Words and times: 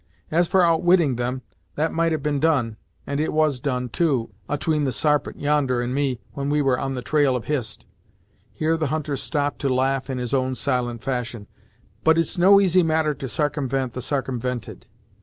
As 0.31 0.47
for 0.47 0.63
outwitting 0.63 1.17
them, 1.17 1.43
that 1.75 1.93
might 1.93 2.11
have 2.11 2.23
been 2.23 2.39
done, 2.39 2.77
and 3.05 3.19
it 3.19 3.31
was 3.31 3.59
done, 3.59 3.87
too, 3.87 4.31
atween 4.49 4.83
the 4.85 4.91
Sarpent, 4.91 5.39
yonder, 5.39 5.79
and 5.79 5.93
me, 5.93 6.19
when 6.33 6.49
we 6.49 6.59
were 6.59 6.79
on 6.79 6.95
the 6.95 7.03
trail 7.03 7.35
of 7.35 7.45
Hist" 7.45 7.85
here 8.51 8.77
the 8.77 8.87
hunter 8.87 9.15
stopped 9.15 9.59
to 9.59 9.69
laugh 9.71 10.09
in 10.09 10.17
his 10.17 10.33
own 10.33 10.55
silent 10.55 11.03
fashion 11.03 11.45
"but 12.03 12.17
it's 12.17 12.35
no 12.35 12.59
easy 12.59 12.81
matter 12.81 13.13
to 13.13 13.27
sarcumvent 13.27 13.93
the 13.93 14.01
sarcumvented. 14.01 14.87